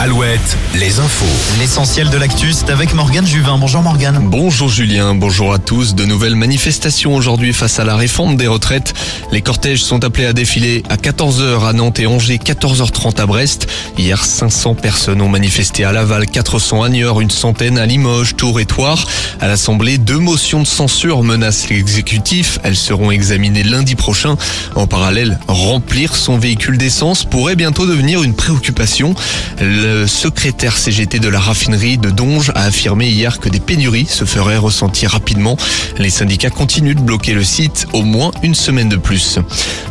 [0.00, 1.26] Alouette, les infos.
[1.58, 3.58] L'essentiel de l'actu, c'est avec Morgane Juvin.
[3.58, 4.20] Bonjour Morgane.
[4.30, 5.96] Bonjour Julien, bonjour à tous.
[5.96, 8.94] De nouvelles manifestations aujourd'hui face à la réforme des retraites.
[9.32, 13.66] Les cortèges sont appelés à défiler à 14h à Nantes et Angers, 14h30 à Brest.
[13.98, 18.60] Hier, 500 personnes ont manifesté à Laval, 400 à Niort, une centaine à Limoges, Tours
[18.60, 19.04] et Toire.
[19.40, 22.60] À l'Assemblée, deux motions de censure menacent l'exécutif.
[22.62, 24.36] Elles seront examinées lundi prochain.
[24.76, 29.16] En parallèle, remplir son véhicule d'essence pourrait bientôt devenir une préoccupation.
[29.60, 34.24] Le secrétaire CGT de la raffinerie de Donge a affirmé hier que des pénuries se
[34.24, 35.56] feraient ressentir rapidement.
[35.98, 39.38] Les syndicats continuent de bloquer le site au moins une semaine de plus.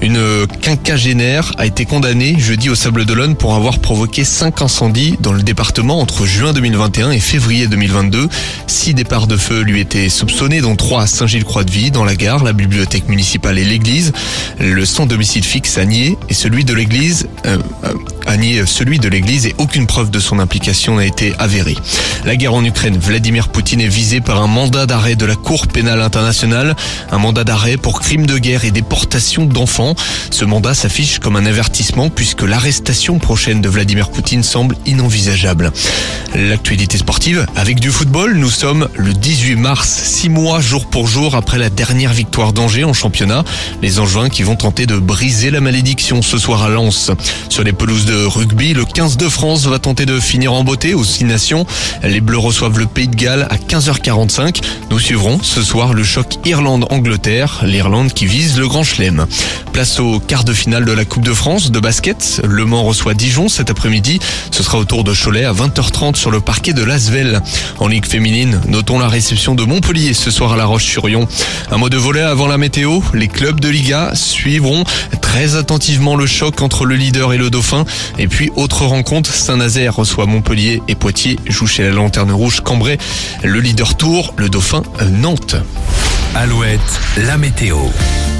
[0.00, 5.32] Une quinquagénaire a été condamnée jeudi au Sable d'Olonne pour avoir provoqué cinq incendies dans
[5.32, 8.28] le département entre juin 2021 et février 2022.
[8.66, 12.52] Six départs de feu lui étaient soupçonnés, dont trois à Saint-Gilles-Croix-de-Vie, dans la gare, la
[12.52, 14.12] bibliothèque municipale et l'église.
[14.58, 17.92] Le sans domicile fixe a nié et celui de l'église euh, euh,
[18.26, 21.76] a nié celui de l'église et aucune preuve de son implication n'a été avérée.
[22.24, 25.66] La guerre en Ukraine, Vladimir Poutine est visé par un mandat d'arrêt de la Cour
[25.66, 26.74] pénale internationale,
[27.10, 29.94] un mandat d'arrêt pour crimes de guerre et déportation d'enfants.
[30.30, 35.72] Ce mandat s'affiche comme un avertissement puisque l'arrestation prochaine de Vladimir Poutine semble inenvisageable.
[36.34, 41.36] L'actualité sportive, avec du football, nous sommes le 18 mars, six mois jour pour jour
[41.36, 43.44] après la dernière victoire d'Angers en championnat.
[43.82, 47.10] Les Angevins qui vont tenter de briser la malédiction ce soir à Lens.
[47.48, 50.94] Sur les pelouses de rugby, le 15 de France va tenter de finir en beauté
[50.94, 51.66] aux Six Nations.
[52.02, 54.60] Les Bleus reçoivent le Pays de Galles à 15h45.
[54.90, 59.26] Nous suivrons ce soir le choc Irlande-Angleterre, l'Irlande qui vise le Grand Chelem.
[59.72, 62.42] Place au quart de finale de la Coupe de France de basket.
[62.44, 64.20] Le Mans reçoit Dijon cet après-midi.
[64.50, 67.40] Ce sera au tour de Cholet à 20h30 sur le parquet de Lasvel.
[67.80, 71.26] En Ligue féminine, notons la réception de Montpellier ce soir à La Roche-sur-Yon.
[71.70, 73.00] Un mot de volet avant la météo.
[73.14, 74.84] Les clubs de Liga suivront
[75.34, 77.84] très attentivement le choc entre le leader et le dauphin.
[78.20, 82.98] Et puis, autre rencontre, Saint-Nazaire reçoit Montpellier et Poitiers joue chez la Lanterne Rouge Cambrai.
[83.42, 85.56] Le leader tour, le dauphin Nantes.
[86.36, 87.78] Alouette, la météo.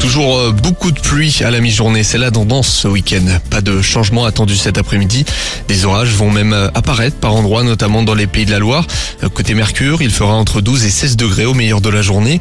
[0.00, 3.24] Toujours euh, beaucoup de pluie à la mi-journée, c'est la tendance ce week-end.
[3.50, 5.24] Pas de changement attendu cet après-midi.
[5.66, 8.86] Des orages vont même euh, apparaître par endroits, notamment dans les pays de la Loire.
[9.24, 12.38] Euh, Côté Mercure, il fera entre 12 et 16 degrés au meilleur de la journée.